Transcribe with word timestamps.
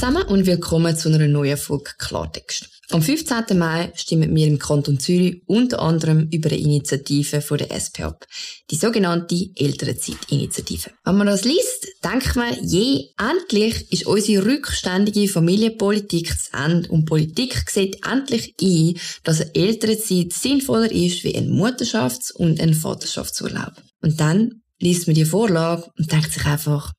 zusammen 0.00 0.22
und 0.28 0.46
willkommen 0.46 0.96
zu 0.96 1.10
einer 1.10 1.28
neuen 1.28 1.58
Folge 1.58 1.90
Klartext. 1.98 2.70
Am 2.88 3.02
15. 3.02 3.58
Mai 3.58 3.92
stimmen 3.94 4.34
wir 4.34 4.46
im 4.46 4.58
Kanton 4.58 4.98
Zürich 4.98 5.42
unter 5.44 5.82
anderem 5.82 6.26
über 6.32 6.48
eine 6.48 6.58
Initiative 6.58 7.42
von 7.42 7.58
der 7.58 7.70
SP 7.76 8.08
ab. 8.08 8.24
Die 8.70 8.76
sogenannte 8.76 9.50
Elternzeitinitiative. 9.54 10.92
Wenn 11.04 11.18
man 11.18 11.26
das 11.26 11.44
liest, 11.44 11.86
denkt 12.02 12.34
man, 12.34 12.54
je, 12.64 13.08
endlich 13.18 13.92
ist 13.92 14.06
unsere 14.06 14.46
rückständige 14.46 15.28
Familienpolitik 15.28 16.28
zu 16.28 16.56
Ende 16.56 16.88
und 16.88 17.04
Politik 17.04 17.68
sieht 17.68 17.98
endlich 18.10 18.54
ein, 18.58 18.98
dass 19.22 19.42
eine 19.42 19.54
Elternzeit 19.54 20.32
sinnvoller 20.32 20.90
ist 20.90 21.24
wie 21.24 21.36
ein 21.36 21.50
Mutterschafts- 21.50 22.32
und 22.32 22.58
ein 22.58 22.72
Vaterschaftsurlaub. 22.72 23.74
Und 24.00 24.18
dann 24.18 24.62
liest 24.78 25.08
man 25.08 25.14
die 25.14 25.26
Vorlage 25.26 25.90
und 25.98 26.10
denkt 26.10 26.32
sich 26.32 26.46
einfach, 26.46 26.94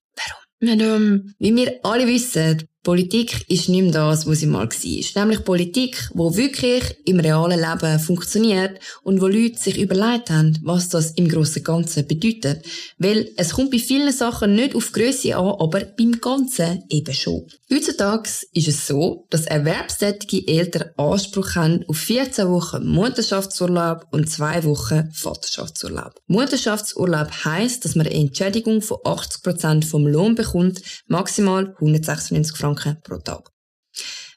warum? 0.62 1.34
Wie 1.40 1.56
wir 1.56 1.80
alle 1.82 2.06
wissen, 2.06 2.68
Politik 2.84 3.46
ist 3.48 3.70
nicht 3.70 3.84
mehr 3.84 3.92
das, 3.92 4.26
was 4.26 4.40
sie 4.40 4.48
mal 4.48 4.68
war. 4.68 5.24
Nämlich 5.24 5.44
Politik, 5.44 6.10
wo 6.16 6.36
wirklich 6.36 6.84
im 7.06 7.20
realen 7.20 7.60
Leben 7.60 8.00
funktioniert 8.00 8.80
und 9.04 9.22
wo 9.22 9.28
Leute 9.28 9.60
sich 9.60 9.80
überlegt 9.80 10.32
haben, 10.32 10.58
was 10.64 10.90
das 10.90 11.12
im 11.12 11.30
grossen 11.30 11.64
Ganzen 11.64 12.08
bedeutet. 12.08 12.66
Weil 12.98 13.30
es 13.38 13.54
kommt 13.54 13.70
bei 13.70 13.78
vielen 13.78 14.12
Sachen 14.12 14.56
nicht 14.56 14.76
auf 14.76 14.92
Größe 14.92 15.36
an, 15.36 15.56
aber 15.60 15.82
beim 15.96 16.20
Ganzen 16.20 16.84
eben 16.90 17.14
schon. 17.14 17.46
Heutzutage 17.72 18.30
ist 18.54 18.68
es 18.68 18.88
so, 18.88 19.28
dass 19.30 19.46
erwerbstätige 19.46 20.48
Eltern 20.48 20.90
Anspruch 20.98 21.56
haben 21.56 21.86
auf 21.88 21.98
14 21.98 22.50
Wochen 22.50 22.86
Mutterschaftsurlaub 22.88 24.08
und 24.12 24.30
2 24.30 24.64
Wochen 24.64 25.12
Vaterschaftsurlaub. 25.14 26.16
Mutterschaftsurlaub 26.28 27.30
heisst, 27.46 27.86
dass 27.86 27.96
man 27.96 28.08
eine 28.08 28.16
Entschädigung 28.16 28.82
von 28.82 28.98
80% 28.98 29.86
vom 29.86 30.08
Lohn 30.08 30.34
bekommt, 30.34 30.82
maximal 31.08 31.76
196 31.80 32.58
Franken 32.58 32.71
Franken 32.78 33.02
pro 33.04 33.18
Tag. 33.18 33.50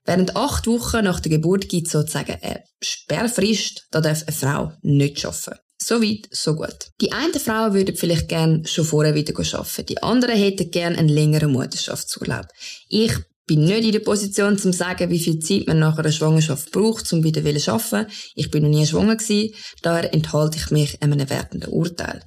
Während 0.05 0.37
acht 0.37 0.67
Wochen 0.67 1.05
nach 1.05 1.21
der 1.21 1.31
Geburt 1.31 1.69
gibt 1.69 1.87
es 1.87 1.93
sozusagen 1.93 2.37
eine 2.43 2.65
Sperrfrist, 2.83 3.87
da 3.91 4.01
darf 4.01 4.23
eine 4.23 4.37
Frau 4.37 4.73
nicht 4.83 5.25
arbeiten. 5.25 5.59
So 5.81 6.01
weit, 6.01 6.29
so 6.31 6.55
gut. 6.55 6.91
Die 7.01 7.13
einen 7.13 7.35
Frauen 7.35 7.75
würden 7.75 7.97
vielleicht 7.97 8.29
gern 8.29 8.65
schon 8.65 8.85
vorher 8.85 9.15
wieder 9.15 9.35
arbeiten. 9.39 9.87
Die 9.87 10.03
anderen 10.03 10.37
hätten 10.37 10.71
gern 10.71 10.97
einen 10.97 11.09
längeren 11.09 11.53
Mutterschaftsurlaub. 11.53 12.47
Ich 12.89 13.13
bin 13.47 13.65
nicht 13.65 13.85
in 13.85 13.93
der 13.93 14.01
Position, 14.01 14.59
zu 14.59 14.73
sagen, 14.73 15.11
wie 15.11 15.19
viel 15.19 15.39
Zeit 15.39 15.67
man 15.67 15.79
nach 15.79 15.99
einer 15.99 16.13
Schwangerschaft 16.13 16.71
braucht, 16.73 17.13
um 17.13 17.23
wieder 17.23 17.43
zu 17.59 17.73
arbeiten. 17.73 18.11
Ich 18.35 18.51
bin 18.51 18.63
noch 18.63 18.71
nie 18.71 18.87
schwanger 18.87 19.17
gewesen, 19.17 19.55
daher 19.83 20.13
enthalte 20.15 20.59
ich 20.59 20.71
mich 20.71 21.03
einem 21.03 21.29
wertenden 21.29 21.73
Urteil. 21.73 22.23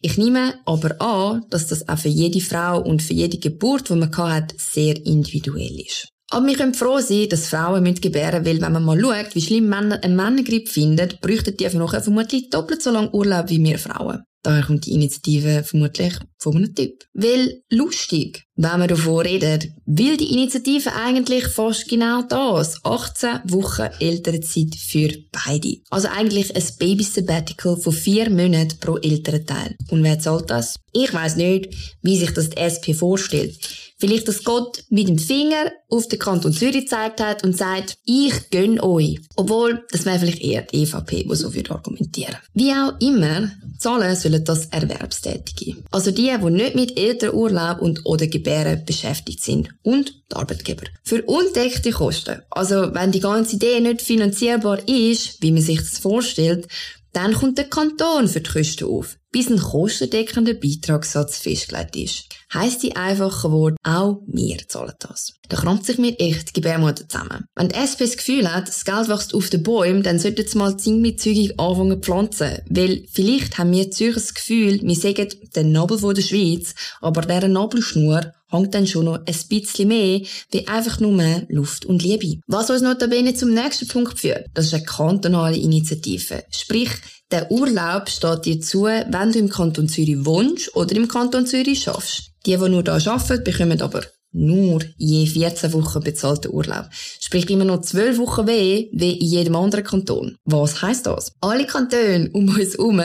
Ich 0.00 0.18
nehme 0.18 0.54
aber 0.64 1.00
an, 1.00 1.42
dass 1.50 1.66
das 1.66 1.88
auch 1.88 1.98
für 1.98 2.08
jede 2.08 2.40
Frau 2.40 2.80
und 2.80 3.02
für 3.02 3.14
jede 3.14 3.38
Geburt, 3.38 3.88
die 3.88 3.94
man 3.94 4.16
hat, 4.16 4.54
sehr 4.58 4.94
individuell 5.06 5.80
ist. 5.80 6.08
Aber 6.30 6.46
wir 6.46 6.56
können 6.56 6.74
froh 6.74 7.00
sein, 7.00 7.28
dass 7.30 7.46
Frauen 7.46 7.82
mit 7.82 8.02
gebären, 8.02 8.44
weil 8.44 8.60
wenn 8.60 8.72
man 8.72 8.84
mal 8.84 9.00
schaut, 9.00 9.34
wie 9.34 9.40
schlimm 9.40 9.68
Männer 9.68 10.02
eine 10.02 10.14
Männergrippe 10.14 10.70
finden, 10.70 11.14
bräuchten 11.22 11.56
die 11.56 11.64
einfach 11.64 11.78
noch 11.78 12.02
vermutlich 12.02 12.50
doppelt 12.50 12.82
so 12.82 12.90
lange 12.90 13.10
Urlaub 13.12 13.48
wie 13.48 13.62
wir 13.64 13.78
Frauen. 13.78 14.22
Daher 14.42 14.62
kommt 14.62 14.86
die 14.86 14.92
Initiative 14.92 15.64
vermutlich 15.64 16.14
von 16.38 16.56
einem 16.56 16.74
Typ. 16.74 17.04
Weil 17.12 17.62
lustig, 17.68 18.44
wenn 18.54 18.80
wir 18.80 18.86
davon 18.88 19.26
reden, 19.26 19.74
will 19.86 20.16
die 20.16 20.32
Initiative 20.32 20.92
eigentlich 20.94 21.46
fast 21.46 21.88
genau 21.88 22.22
das. 22.22 22.84
18 22.84 23.40
Wochen 23.44 23.88
Elternzeit 24.00 24.74
für 24.74 25.10
beide. 25.30 25.76
Also 25.90 26.08
eigentlich 26.08 26.54
ein 26.54 26.64
Baby-Sabbatical 26.78 27.76
von 27.76 27.92
vier 27.92 28.30
Monaten 28.30 28.78
pro 28.80 28.96
Elternteil. 28.96 29.76
Und 29.90 30.02
wer 30.02 30.18
zahlt 30.18 30.50
das? 30.50 30.80
Ich 30.92 31.12
weiß 31.12 31.36
nicht, 31.36 31.74
wie 32.02 32.16
sich 32.16 32.32
das 32.32 32.50
die 32.50 32.56
SP 32.58 32.94
vorstellt. 32.94 33.58
Vielleicht, 34.00 34.28
dass 34.28 34.44
Gott 34.44 34.84
mit 34.90 35.08
dem 35.08 35.18
Finger 35.18 35.72
auf 35.88 36.06
den 36.06 36.20
Kanton 36.20 36.52
Zürich 36.52 36.84
gezeigt 36.84 37.20
hat 37.20 37.42
und 37.42 37.56
sagt, 37.56 37.98
ich 38.04 38.50
gönn 38.50 38.78
euch. 38.80 39.18
Obwohl, 39.34 39.84
das 39.90 40.06
wäre 40.06 40.20
vielleicht 40.20 40.40
eher 40.40 40.62
die 40.62 40.82
EVP, 40.82 41.24
die 41.24 41.34
so 41.34 41.52
würde 41.52 41.72
argumentieren. 41.72 42.36
Wie 42.54 42.72
auch 42.72 42.92
immer, 43.00 43.50
zahlen 43.78 44.14
sollen 44.14 44.44
das 44.44 44.66
Erwerbstätige. 44.66 45.82
Also 45.90 46.12
die, 46.12 46.27
die 46.36 46.50
nicht 46.50 46.74
mit 46.74 46.98
Elternurlaub 46.98 47.80
und 47.80 48.04
oder 48.04 48.26
Gebären 48.26 48.84
beschäftigt 48.84 49.42
sind. 49.42 49.70
Und 49.82 50.12
die 50.30 50.36
Arbeitgeber. 50.36 50.84
Für 51.02 51.22
undeckte 51.22 51.90
Kosten. 51.90 52.42
Also, 52.50 52.94
wenn 52.94 53.12
die 53.12 53.20
ganze 53.20 53.56
Idee 53.56 53.80
nicht 53.80 54.02
finanzierbar 54.02 54.86
ist, 54.86 55.42
wie 55.42 55.52
man 55.52 55.62
sich 55.62 55.78
das 55.78 55.98
vorstellt, 55.98 56.68
dann 57.12 57.34
kommt 57.34 57.58
der 57.58 57.68
Kanton 57.68 58.28
für 58.28 58.40
die 58.40 58.50
Kosten 58.50 58.84
auf, 58.84 59.16
bis 59.30 59.50
ein 59.50 59.58
kostendeckender 59.58 60.54
Beitragssatz 60.54 61.38
festgelegt 61.38 61.96
ist. 61.96 62.24
Heisst 62.52 62.82
die 62.82 62.96
einfache 62.96 63.50
Wort, 63.50 63.76
auch 63.82 64.22
wir 64.26 64.56
zahlen 64.68 64.94
das. 65.00 65.34
Da 65.48 65.56
krampft 65.56 65.86
sich 65.86 65.98
mir 65.98 66.18
echt 66.18 66.48
die 66.48 66.52
Gebärmutter 66.54 67.08
zusammen. 67.08 67.44
Wenn 67.54 67.68
die 67.68 67.74
SP 67.76 68.04
das 68.04 68.16
Gefühl 68.16 68.52
hat, 68.52 68.68
das 68.68 68.84
Geld 68.84 69.08
wächst 69.08 69.34
auf 69.34 69.50
den 69.50 69.62
Bäumen, 69.62 70.02
dann 70.02 70.18
sollten 70.18 70.46
sie 70.46 70.58
mal 70.58 70.76
ziemlich 70.78 71.18
zügig 71.18 71.58
anfangen 71.60 72.02
zu 72.02 72.10
pflanzen. 72.10 72.58
Weil 72.68 73.04
vielleicht 73.12 73.58
haben 73.58 73.72
wir 73.72 73.90
Zürcher 73.90 74.20
das 74.20 74.34
Gefühl, 74.34 74.80
wir 74.82 74.96
sagen 74.96 75.28
den 75.54 75.72
Nabel 75.72 76.14
der 76.14 76.22
Schweiz, 76.22 76.74
aber 77.00 77.22
dieser 77.22 77.48
Nabelschnur 77.48 78.32
hängt 78.50 78.74
dann 78.74 78.86
schon 78.86 79.06
noch 79.06 79.18
ein 79.18 79.36
bisschen 79.48 79.88
mehr 79.88 80.20
wie 80.50 80.68
einfach 80.68 81.00
nur 81.00 81.18
Luft 81.48 81.86
und 81.86 82.02
Liebe. 82.02 82.40
Was 82.46 82.70
uns 82.70 82.82
notabene 82.82 83.34
zum 83.34 83.52
nächsten 83.52 83.88
Punkt 83.88 84.18
führt, 84.18 84.46
das 84.54 84.66
ist 84.66 84.74
eine 84.74 84.84
kantonale 84.84 85.56
Initiative. 85.56 86.44
Sprich, 86.50 86.90
der 87.30 87.50
Urlaub 87.50 88.08
steht 88.08 88.46
dir 88.46 88.60
zu, 88.60 88.84
wenn 88.84 89.32
du 89.32 89.38
im 89.38 89.50
Kanton 89.50 89.88
Zürich 89.88 90.24
wohnst 90.24 90.74
oder 90.74 90.96
im 90.96 91.08
Kanton 91.08 91.46
Zürich 91.46 91.80
schaffst. 91.80 92.30
Die, 92.46 92.56
die 92.56 92.68
nur 92.68 92.82
hier 92.82 93.12
arbeiten, 93.12 93.44
bekommen 93.44 93.82
aber 93.82 94.02
nur 94.32 94.82
je 94.96 95.26
14 95.26 95.72
Wochen 95.72 96.00
bezahlten 96.00 96.52
Urlaub. 96.52 96.88
Sprich 97.20 97.48
immer 97.50 97.64
noch 97.64 97.80
12 97.80 98.18
Wochen 98.18 98.46
weh, 98.46 98.88
wie 98.92 99.18
in 99.18 99.26
jedem 99.26 99.56
anderen 99.56 99.84
Kanton. 99.84 100.36
Was 100.44 100.82
heisst 100.82 101.06
das? 101.06 101.32
Alle 101.40 101.66
Kantone 101.66 102.30
um 102.32 102.48
uns 102.48 102.76
herum 102.76 103.00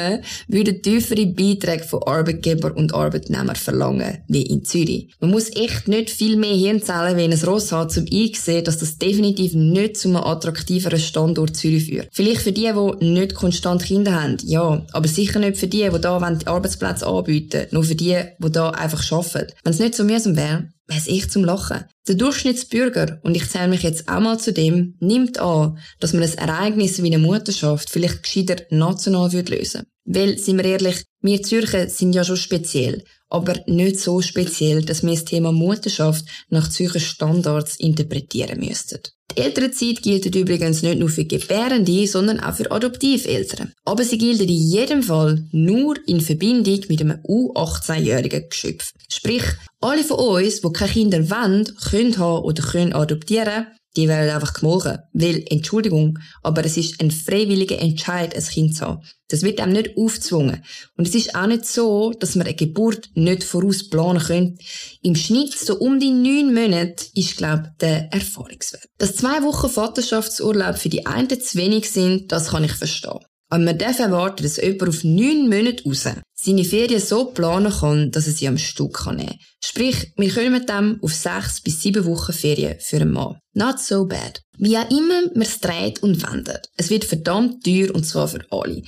würden 0.48 0.82
tiefere 0.82 1.26
Beiträge 1.26 1.84
von 1.84 2.04
Arbeitgeber 2.04 2.76
und 2.76 2.94
Arbeitnehmer 2.94 3.56
verlangen, 3.56 4.24
wie 4.28 4.44
in 4.44 4.66
Zürich. 4.66 5.14
Man 5.20 5.32
muss 5.32 5.56
echt 5.56 5.88
nicht 5.88 6.10
viel 6.10 6.36
mehr 6.36 6.56
Hirnzellen 6.56 7.18
wie 7.18 7.24
ein 7.24 7.34
Ross 7.34 7.72
haben, 7.72 7.90
um 7.96 8.06
einzusehen, 8.12 8.64
dass 8.64 8.80
das 8.80 8.98
definitiv 8.98 9.54
nicht 9.54 9.98
zu 9.98 10.10
einem 10.10 10.18
attraktiveren 10.18 11.00
Standort 11.00 11.56
Zürich 11.56 11.86
führt. 11.86 12.10
Vielleicht 12.12 12.42
für 12.42 12.52
die, 12.52 12.72
die 12.72 13.06
nicht 13.06 13.36
konstant 13.36 13.84
Kinder 13.84 14.22
haben, 14.22 14.38
ja, 14.44 14.86
aber 14.92 15.08
sicher 15.08 15.40
nicht 15.40 15.58
für 15.58 15.68
die, 15.68 15.90
die 15.90 16.02
da 16.02 16.32
die 16.32 16.48
Arbeitsplätze 16.48 17.08
anbieten, 17.08 17.68
nur 17.72 17.84
für 17.84 17.96
die, 17.96 18.18
die 18.40 18.52
da 18.52 18.70
einfach 18.72 19.12
arbeiten. 19.12 19.54
Wenn 19.64 19.74
es 19.74 19.80
nicht 19.80 19.96
so 19.96 20.04
mühsam 20.04 20.36
wäre, 20.36 20.70
es 20.88 21.08
echt 21.08 21.32
zum 21.32 21.46
Lachen. 21.46 21.86
Der 22.08 22.16
Durchschnittsbürger, 22.16 23.20
und 23.24 23.36
ich 23.36 23.50
zähle 23.50 23.70
mich 23.70 23.84
jetzt 23.84 24.08
auch 24.10 24.20
mal 24.20 24.40
zu 24.40 24.54
dem, 24.54 24.96
nimmt 25.00 25.40
an, 25.40 25.78
dass 26.00 26.14
man 26.14 26.24
ein 26.24 26.38
Ereignis 26.38 27.02
wie 27.02 27.14
eine 27.14 27.20
Mutterschaft 27.20 27.90
vielleicht 27.90 28.24
gescheiter 28.24 28.64
national 28.70 29.32
würde 29.32 29.56
lösen. 29.56 29.84
Weil, 30.06 30.38
sind 30.38 30.58
wir 30.58 30.66
ehrlich, 30.66 31.04
wir 31.22 31.42
Zürcher 31.42 31.88
sind 31.90 32.14
ja 32.14 32.24
schon 32.24 32.38
speziell, 32.38 33.04
aber 33.34 33.56
nicht 33.66 34.00
so 34.00 34.22
speziell, 34.22 34.84
dass 34.84 35.02
wir 35.02 35.10
das 35.10 35.26
Thema 35.26 35.52
Mutterschaft 35.52 36.24
nach 36.50 36.70
Zürcher 36.70 37.00
Standards 37.00 37.78
interpretieren 37.78 38.60
müssten. 38.60 39.00
Die 39.32 39.42
Elternzeit 39.42 40.04
gilt 40.04 40.36
übrigens 40.36 40.84
nicht 40.84 41.00
nur 41.00 41.10
für 41.10 41.26
Gebärende, 41.26 42.06
sondern 42.06 42.40
auch 42.40 42.54
für 42.54 42.70
Adoptiveltern. 42.72 43.74
Aber 43.86 44.04
sie 44.04 44.20
gilt 44.20 44.42
in 44.42 44.50
jedem 44.50 45.02
Fall 45.02 45.44
nur 45.52 45.96
in 46.06 46.22
Verbindung 46.22 46.82
mit 46.88 47.02
einem 47.02 47.20
U18-jährigen 47.24 48.50
Geschöpf. 48.50 48.92
Sprich, 49.10 49.44
alle 49.82 50.04
von 50.04 50.18
uns, 50.18 50.62
die 50.62 50.72
keine 50.72 50.92
Kinder 50.92 51.30
wollen, 51.32 51.76
können 51.90 52.18
haben 52.20 52.44
oder 52.44 52.62
können 52.62 52.94
adoptieren, 52.94 53.66
die 53.96 54.08
werden 54.08 54.30
einfach 54.30 54.54
gemolken. 54.54 55.00
Weil, 55.14 55.44
Entschuldigung, 55.50 56.20
aber 56.42 56.66
es 56.66 56.78
ist 56.78 57.00
ein 57.00 57.12
freiwilliger 57.12 57.80
Entscheid, 57.80 58.36
ein 58.36 58.44
Kind 58.44 58.76
zu 58.76 58.86
haben. 58.86 59.04
Das 59.30 59.44
wird 59.44 59.60
einem 59.60 59.74
nicht 59.74 59.98
aufgezwungen. 59.98 60.64
Und 60.98 61.08
es 61.08 61.16
ist 61.16 61.36
auch 61.36 61.48
nicht 61.48 61.66
so, 61.66 62.12
dass 62.12 62.36
man 62.36 62.48
eine 62.48 62.56
Geburt 62.56 63.10
nicht 63.16 63.44
vorausplanen 63.44 64.22
können. 64.22 64.58
Im 65.02 65.16
Schnitt 65.16 65.54
so 65.54 65.78
um 65.78 66.00
die 66.00 66.12
neun 66.12 66.54
Monate 66.54 67.06
ist, 67.16 67.38
glaube 67.38 67.72
ich, 67.72 67.78
der 67.80 68.14
Erfahrungswert. 68.14 68.90
Dass 68.98 69.16
zwei 69.16 69.42
Wochen 69.44 69.70
Vaterschaftsurlaub 69.70 70.78
für 70.78 70.90
die 70.90 71.06
einen 71.06 71.30
zu 71.30 71.58
wenig 71.58 71.90
sind, 71.90 72.32
das 72.32 72.50
kann 72.50 72.64
ich 72.64 72.74
verstehen. 72.74 73.20
Aber 73.50 73.64
man 73.64 73.78
darf 73.78 74.00
erwarten, 74.00 74.44
dass 74.44 74.58
jemand 74.58 74.90
auf 74.90 75.04
neun 75.04 75.50
Monate 75.50 75.84
raus 75.84 76.06
seine 76.44 76.66
Ferien 76.66 77.00
so 77.00 77.26
planen 77.26 77.72
kann, 77.72 78.12
dass 78.12 78.28
er 78.28 78.34
sie 78.34 78.48
am 78.48 78.58
Stück 78.58 79.06
nehmen 79.08 79.28
kann. 79.28 79.40
Sprich, 79.64 80.14
wir 80.18 80.30
können 80.30 80.52
mit 80.52 80.68
dem 80.68 81.00
auf 81.02 81.14
sechs 81.14 81.62
bis 81.62 81.82
sieben 81.82 82.06
Wochen 82.06 82.34
Ferien 82.34 82.78
für 82.80 82.98
einen 82.98 83.12
Mann. 83.12 83.38
Not 83.54 83.80
so 83.80 84.06
bad. 84.06 84.42
Wie 84.58 84.78
auch 84.78 84.90
immer 84.90 85.22
man 85.34 85.44
es 85.44 85.60
dreht 85.60 86.04
und 86.04 86.22
wendet. 86.22 86.70
Es 86.76 86.90
wird 86.90 87.06
verdammt 87.06 87.64
teuer 87.64 87.94
und 87.94 88.04
zwar 88.06 88.28
für 88.28 88.46
alle. 88.52 88.84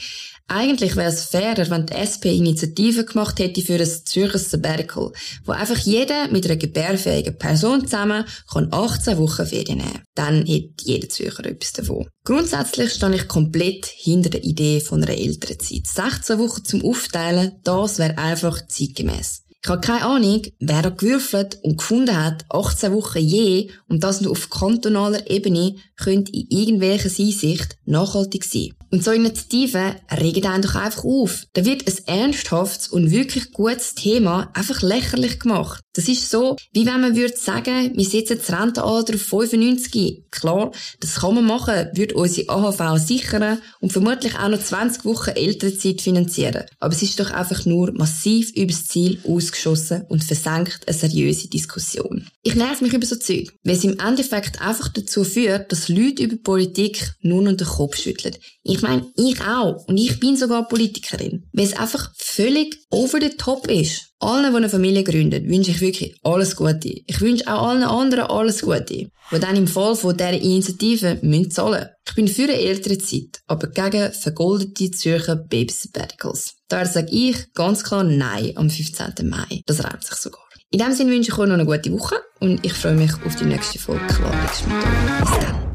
Eigentlich 0.48 0.96
wäre 0.96 1.10
es 1.10 1.24
fairer, 1.24 1.70
wenn 1.72 1.88
die 1.88 1.94
SP 1.98 2.30
Initiative 2.38 3.04
gemacht 3.04 3.40
hätte 3.40 3.62
für 3.62 3.80
ein 3.80 3.90
Zürcher 4.06 4.38
Sabbatical, 4.38 5.12
wo 5.44 5.54
einfach 5.54 5.78
jeder 5.78 6.28
mit 6.28 6.46
einer 6.46 6.56
gebärfähigen 6.56 7.38
Person 7.38 7.82
zusammen 7.82 8.26
kann 8.52 8.68
18 8.72 9.18
Wochen 9.18 9.48
Ferien 9.48 9.80
nehmen. 9.80 10.04
Dann 10.14 10.46
hätte 10.46 10.84
jeder 10.84 11.10
Zürcher 11.10 11.46
etwas 11.46 11.74
davon. 11.74 12.08
Grundsätzlich 12.24 12.94
stehe 12.94 13.16
ich 13.16 13.28
komplett 13.28 13.88
hinter 13.88 14.30
der 14.30 14.44
Idee 14.44 14.82
von 14.82 15.02
einer 15.02 15.18
älteren 15.18 15.60
Zeit. 15.60 15.88
16 15.88 16.38
Wochen 16.38 16.64
zum 16.64 16.86
Aufteilen, 16.86 17.45
das 17.64 18.00
wäre 18.00 18.18
einfach 18.18 18.66
zeitgemäß. 18.68 19.46
Ich 19.66 19.70
habe 19.72 19.82
keine 19.82 20.06
Ahnung, 20.06 20.44
wer 20.60 20.84
da 20.84 20.90
gewürfelt 20.90 21.58
und 21.64 21.78
gefunden 21.80 22.16
hat, 22.16 22.46
18 22.50 22.94
Wochen 22.94 23.18
je 23.18 23.72
und 23.88 24.04
das 24.04 24.22
nur 24.22 24.34
auf 24.34 24.52
kantonaler 24.52 25.28
Ebene 25.28 25.76
könnte 25.98 26.32
in 26.34 26.46
irgendwelcher 26.50 27.10
Hinsicht 27.10 27.76
nachhaltig 27.86 28.44
sein. 28.44 28.76
Und 28.92 29.04
so 29.04 29.12
Initiativen 29.12 29.96
regen 30.12 30.46
einen 30.46 30.62
doch 30.62 30.76
einfach 30.76 31.04
auf. 31.04 31.48
Da 31.54 31.66
wird 31.66 31.88
ein 31.88 31.98
ernsthaftes 32.06 32.90
und 32.90 33.10
wirklich 33.10 33.54
gutes 33.54 33.96
Thema 33.96 34.52
einfach 34.54 34.84
lächerlich 34.84 35.40
gemacht. 35.40 35.82
Das 35.96 36.10
ist 36.10 36.30
so, 36.30 36.58
wie 36.74 36.86
wenn 36.86 37.00
man 37.00 37.16
würde 37.16 37.38
sagen, 37.38 37.94
wir 37.96 38.06
setzen 38.06 38.38
das 38.38 38.52
Rentenalter 38.52 39.16
auf 39.16 39.22
95. 39.22 40.26
Klar, 40.30 40.72
das 41.00 41.16
kann 41.16 41.36
man 41.36 41.46
machen, 41.46 41.88
würde 41.94 42.16
unsere 42.16 42.50
AHV 42.50 43.02
sichern 43.02 43.60
und 43.80 43.94
vermutlich 43.94 44.38
auch 44.38 44.50
noch 44.50 44.60
20 44.60 45.06
Wochen 45.06 45.30
Elternzeit 45.30 46.02
finanzieren. 46.02 46.66
Aber 46.80 46.94
es 46.94 47.02
ist 47.02 47.18
doch 47.20 47.32
einfach 47.32 47.66
nur 47.66 47.94
massiv 47.94 48.52
übers 48.56 48.88
Ziel 48.88 49.20
ausgeschossen 49.24 50.04
und 50.10 50.24
versenkt 50.24 50.82
eine 50.86 50.98
seriöse 50.98 51.48
Diskussion. 51.48 52.28
Ich 52.44 52.56
nerv 52.56 52.82
mich 52.82 52.94
über 52.94 53.06
so 53.06 53.16
Zeug, 53.16 53.54
weil 53.64 53.76
es 53.76 53.84
im 53.86 53.98
Endeffekt 53.98 54.62
einfach 54.62 54.90
dazu 54.90 55.24
führt, 55.24 55.72
dass 55.72 55.88
Leute 55.88 56.24
über 56.24 56.36
Politik 56.36 57.14
nur 57.22 57.42
noch 57.42 57.56
den 57.56 57.68
Kopf 57.68 57.96
schütteln. 57.96 58.36
Ich 58.64 58.82
meine, 58.82 59.06
ich 59.16 59.40
auch. 59.42 59.88
Und 59.88 59.98
ich 59.98 60.20
bin 60.20 60.36
sogar 60.36 60.68
Politikerin. 60.68 61.46
Weil 61.54 61.66
es 61.66 61.78
einfach 61.78 62.12
völlig 62.18 62.76
over 62.90 63.20
the 63.22 63.30
top 63.30 63.68
ist. 63.68 64.05
Allen, 64.26 64.52
die 64.52 64.58
eine 64.58 64.70
Familie 64.70 65.04
gründen, 65.04 65.48
wünsche 65.48 65.72
ich 65.72 65.82
wirklich 65.82 66.16
alles 66.24 66.56
Gute. 66.56 66.90
Ich 67.06 67.22
wünsche 67.22 67.48
auch 67.48 67.70
allen 67.70 67.84
anderen 67.84 68.26
alles 68.26 68.62
Gute, 68.62 68.84
die 68.86 69.40
dann 69.40 69.56
im 69.56 69.68
Fall 69.68 69.96
von 69.96 70.18
dieser 70.18 70.34
Initiative 70.34 71.20
müssen 71.22 71.52
zahlen 71.52 71.90
Ich 72.08 72.16
bin 72.16 72.28
für 72.28 72.44
eine 72.44 72.60
ältere 72.60 72.98
Zeit, 72.98 73.42
aber 73.48 73.68
gegen 73.68 74.12
vergoldete 74.12 74.92
Zürcher 74.92 75.36
Baby-Sabbaticals. 75.36 76.56
Daher 76.68 76.88
sage 76.88 77.12
ich 77.12 77.54
ganz 77.54 77.84
klar 77.84 78.04
Nein 78.04 78.54
am 78.56 78.70
15. 78.70 79.30
Mai. 79.30 79.62
Das 79.66 79.84
reimt 79.84 80.04
sich 80.04 80.16
sogar. 80.16 80.42
In 80.72 80.80
diesem 80.80 80.94
Sinne 80.94 81.12
wünsche 81.12 81.32
ich 81.32 81.38
euch 81.38 81.48
noch 81.48 81.54
eine 81.54 81.66
gute 81.66 81.92
Woche 81.92 82.16
und 82.40 82.66
ich 82.66 82.74
freue 82.74 82.96
mich 82.96 83.14
auf 83.24 83.36
die 83.36 83.46
nächste 83.46 83.80
Folge 83.80 84.06
Klartext 84.08 84.68
mit 84.68 84.76
euch. 84.76 85.20
Bis 85.20 85.40
dann. 85.40 85.75